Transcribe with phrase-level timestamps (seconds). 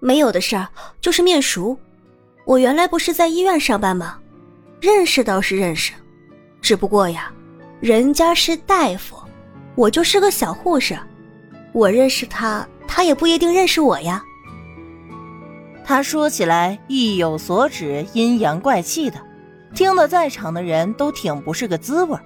[0.00, 0.68] 没有的事儿，
[1.00, 1.78] 就是面熟。
[2.44, 4.18] 我原来不是在医院上班吗？
[4.80, 5.92] 认识倒是认识，
[6.60, 7.32] 只不过呀，
[7.80, 9.16] 人家是大夫，
[9.74, 10.96] 我就是个小护士，
[11.72, 14.22] 我认识他，他也不一定认识我呀。
[15.84, 19.18] 他说起来意有所指，阴阳怪气的，
[19.74, 22.18] 听得在场的人都挺不是个滋味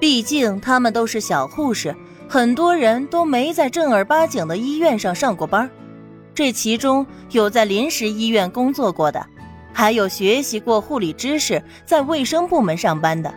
[0.00, 1.94] 毕竟他们都是小护士，
[2.28, 5.70] 很多人都没在正儿八经的医院上上过班
[6.38, 9.26] 这其中有在临时医院工作过的，
[9.72, 13.34] 还有学习过护理知识在卫生部门上班的，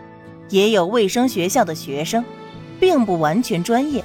[0.50, 2.24] 也有卫生学校的学生，
[2.78, 4.04] 并不完全专业，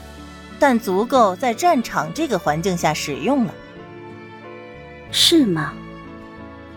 [0.58, 3.54] 但足够在战场这个环境下使用了。
[5.12, 5.76] 是吗？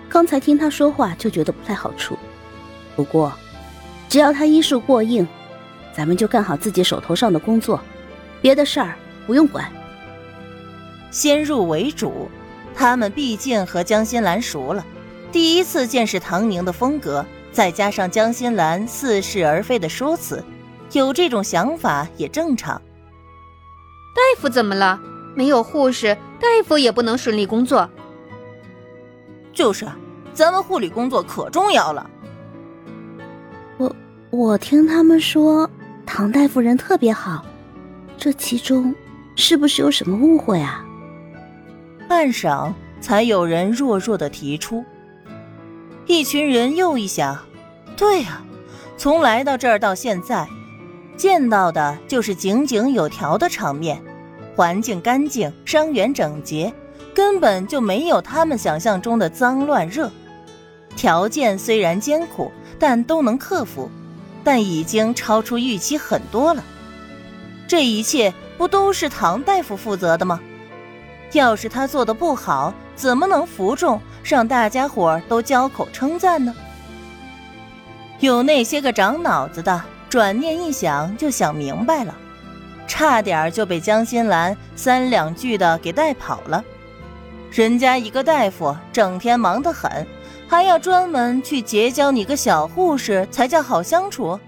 [0.06, 2.18] 刚才听他说话就觉得不太好处，
[2.96, 3.32] 不过，
[4.10, 5.26] 只要他医术过硬，
[5.94, 7.80] 咱们就干好自己手头上的工作，
[8.42, 8.94] 别的事儿
[9.26, 9.72] 不用管。
[11.10, 12.28] 先入为主，
[12.74, 14.84] 他们毕竟和江心兰熟了，
[15.32, 20.44] 第一次见识唐宁的风格，再加上江心兰似是而非的说辞，
[20.92, 22.80] 有这种想法也正常。
[24.14, 25.00] 大夫怎么了？
[25.34, 27.88] 没有护士，大夫也不能顺利工作。
[29.52, 29.86] 就是，
[30.32, 32.08] 咱们护理工作可重要了。
[33.78, 33.96] 我
[34.30, 35.68] 我听他们说，
[36.04, 37.44] 唐大夫人特别好，
[38.16, 38.94] 这其中
[39.36, 40.84] 是不是有什么误会啊？
[42.20, 44.84] 半晌，才有人弱弱的提出。
[46.04, 47.38] 一群人又一想，
[47.96, 48.42] 对呀，
[48.98, 50.46] 从来到这儿到现在，
[51.16, 54.02] 见到的就是井井有条的场面，
[54.54, 56.70] 环境干净，伤员整洁，
[57.14, 60.12] 根本就没有他们想象中的脏乱热。
[60.94, 63.90] 条件虽然艰苦，但都能克服，
[64.44, 66.62] 但已经超出预期很多了。
[67.66, 70.38] 这一切不都是唐大夫负责的吗？
[71.32, 76.54] 要是他做的不好，怎么能服众，让大家伙都交口称赞呢？
[78.18, 82.14] 有那些个长脑子的，转念一想就想明白了，
[82.86, 86.62] 差点就被江心兰三两句的给带跑了。
[87.50, 90.06] 人家一个大夫，整天忙得很，
[90.48, 94.38] 还要专门去结交你个小护士才叫好相处？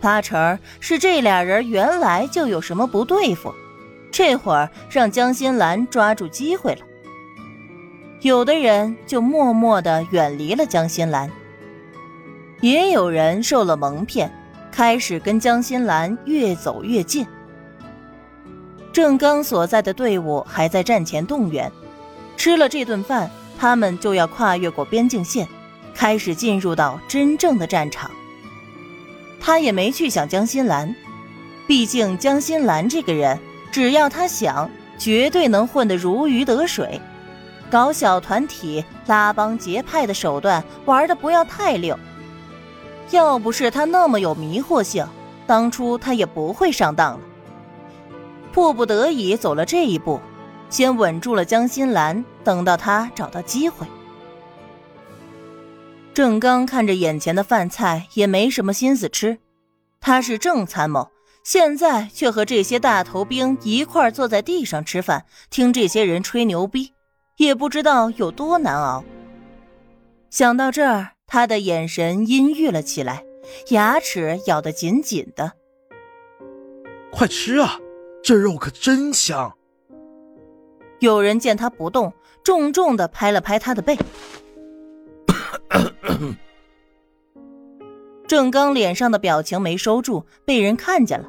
[0.00, 3.54] 八成是这俩人原来就有什么不对付。
[4.12, 6.80] 这会儿让江心兰抓住机会了，
[8.20, 11.30] 有的人就默默的远离了江心兰，
[12.60, 14.30] 也有人受了蒙骗，
[14.70, 17.26] 开始跟江心兰越走越近。
[18.92, 21.72] 郑刚所在的队伍还在战前动员，
[22.36, 25.48] 吃了这顿饭，他们就要跨越过边境线，
[25.94, 28.10] 开始进入到真正的战场。
[29.40, 30.94] 他也没去想江心兰，
[31.66, 33.38] 毕竟江心兰这个人。
[33.72, 37.00] 只要他想，绝对能混得如鱼得水。
[37.70, 41.98] 搞小团体、拉帮结派的手段玩的不要太溜。
[43.10, 45.06] 要不是他那么有迷惑性，
[45.46, 47.20] 当初他也不会上当了。
[48.52, 50.20] 迫不得已走了这一步，
[50.68, 53.86] 先稳住了江心兰，等到他找到机会。
[56.12, 59.38] 郑刚看着眼前的饭菜，也没什么心思吃。
[59.98, 61.08] 他是正参谋。
[61.42, 66.92] 现在却和这些大头兵一块坐在地上吃饭，听这些人吹牛逼，
[67.36, 69.04] 也不知道有多难熬。
[70.30, 73.24] 想到这儿，他的眼神阴郁了起来，
[73.70, 75.52] 牙齿咬得紧紧的。
[77.10, 77.78] 快吃啊，
[78.22, 79.52] 这肉可真香！
[81.00, 82.12] 有人见他不动，
[82.44, 83.98] 重重的拍了拍他的背。
[88.28, 91.28] 郑刚脸上的表情没收住，被人看见了。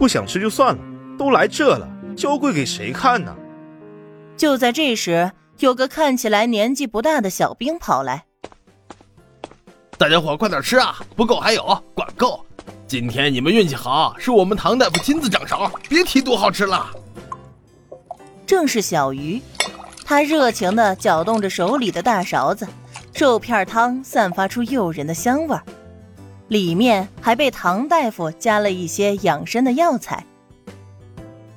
[0.00, 0.82] 不想吃就算了，
[1.18, 3.36] 都来这了，娇贵给谁看呢？
[4.34, 8.24] 就在这时，有个看起来年纪不大的小兵跑来。
[9.98, 11.62] 大家伙快点吃啊，不够还有，
[11.92, 12.42] 管够！
[12.86, 16.88] 今天你们运气好，是我们唐大夫亲自掌勺，别提多好吃了。
[18.46, 19.42] 正是小鱼，
[20.02, 22.66] 他热情地搅动着手里的大勺子，
[23.14, 25.62] 肉片汤散发出诱人的香味儿。
[26.50, 30.26] 里面还被唐大夫加了一些养生的药材。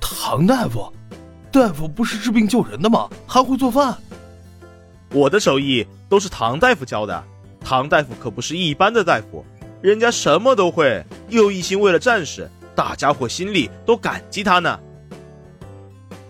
[0.00, 0.88] 唐大夫，
[1.50, 3.10] 大夫不是治病救人的吗？
[3.26, 3.98] 还会做饭？
[5.10, 7.24] 我的手艺都是唐大夫教的。
[7.60, 9.44] 唐大夫可不是一般的大夫，
[9.82, 14.78] 人家什么都会，又一心为了战士，大家伙心里都感激他呢。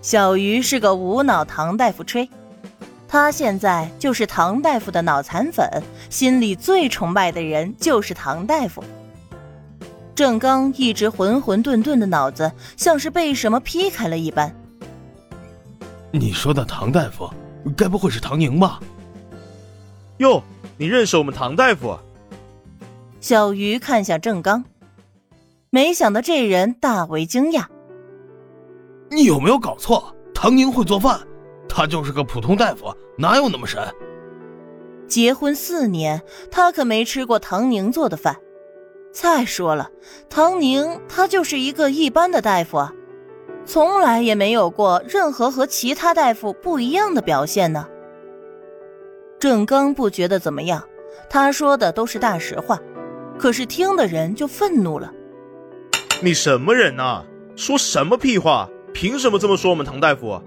[0.01, 2.27] 小鱼是个无脑唐大夫吹。
[3.15, 5.65] 他现在就是唐大夫的脑残粉，
[6.11, 8.83] 心里最崇拜的人就是唐大夫。
[10.17, 14.53] 郑刚一直浑浑沌沌的脑子，像是被什么劈开了一般。
[16.11, 17.31] 你说的唐大夫，
[17.77, 18.81] 该不会是唐宁吧？
[20.17, 20.43] 哟，
[20.77, 21.97] 你认识我们唐大夫？
[23.21, 24.65] 小鱼看向郑刚，
[25.71, 27.65] 没想到这人大为惊讶。
[29.09, 30.13] 你有没有搞错？
[30.35, 31.21] 唐宁会做饭，
[31.69, 33.81] 他就是个普通大夫，哪有那么神？
[35.07, 38.37] 结婚四年，他可没吃过唐宁做的饭。
[39.13, 39.91] 再说了，
[40.29, 42.93] 唐宁他就是一个一般的大夫啊。
[43.65, 47.87] 从来也没有过任何和其他大夫不一样的表现呢。
[49.39, 50.83] 郑刚不觉得怎么样，
[51.31, 52.79] 他说的都是大实话，
[53.39, 55.13] 可是听的人就愤怒了。
[56.23, 57.25] 你什么人呐？
[57.57, 58.69] 说什么屁话？
[58.93, 60.41] 凭什么这么说我们唐大夫？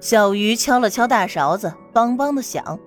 [0.00, 2.78] 小鱼敲了敲大勺子，梆梆的响。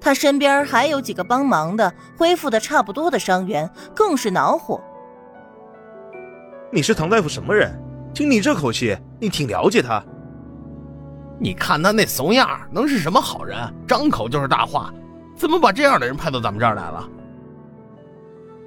[0.00, 4.80] 他身边还有几个帮忙的，恢复的差不多的伤员，更是恼火。
[6.70, 7.76] 你是唐大夫什么人？
[8.14, 10.02] 听你这口气，你挺了解他。
[11.38, 13.58] 你看他那怂样，能是什么好人？
[13.86, 14.92] 张口就是大话，
[15.34, 17.08] 怎么把这样的人派到咱们这儿来了？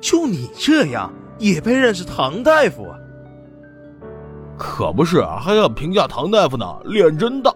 [0.01, 2.87] 就你这样，也配认识唐大夫？
[4.59, 7.51] 可不是，还要评价唐大夫呢，脸真大。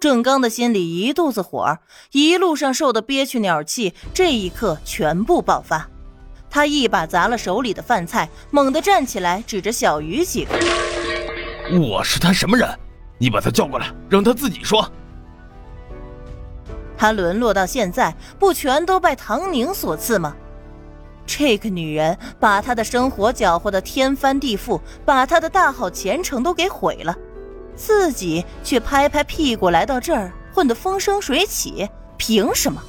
[0.00, 1.78] 郑刚的心里一肚子火，
[2.10, 5.88] 一路上受的憋屈鸟气，这一刻全部爆发。
[6.50, 10.52] 他一把砸了手里的饭菜，猛地站起来，指着小鱼几个
[11.80, 12.68] ：“我是他什么人？
[13.16, 14.84] 你把他叫过来，让他自己说。”
[16.98, 20.36] 他沦落到现在，不全都拜唐宁所赐吗？
[21.26, 27.16] 这个女人把他的生活搅和的天翻地覆，把他的大好前程都给毁了，
[27.74, 32.82] 自己却拍拍屁股来到这儿，混得风生水起，凭什么？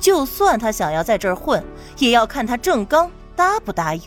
[0.00, 1.62] 就算他想要在这儿混，
[1.98, 4.02] 也要看他郑刚答不答应。